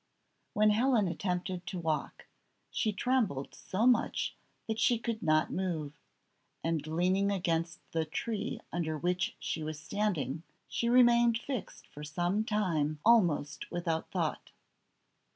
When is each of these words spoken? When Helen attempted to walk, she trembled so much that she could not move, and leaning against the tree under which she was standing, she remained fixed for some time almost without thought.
When 0.53 0.71
Helen 0.71 1.07
attempted 1.07 1.67
to 1.67 1.77
walk, 1.77 2.25
she 2.71 2.91
trembled 2.91 3.53
so 3.53 3.85
much 3.85 4.33
that 4.65 4.79
she 4.79 4.97
could 4.97 5.21
not 5.21 5.51
move, 5.51 5.93
and 6.63 6.87
leaning 6.87 7.29
against 7.29 7.77
the 7.91 8.03
tree 8.03 8.59
under 8.73 8.97
which 8.97 9.35
she 9.37 9.61
was 9.61 9.79
standing, 9.79 10.41
she 10.67 10.89
remained 10.89 11.37
fixed 11.37 11.85
for 11.85 12.03
some 12.03 12.43
time 12.43 12.97
almost 13.05 13.69
without 13.69 14.09
thought. 14.09 14.49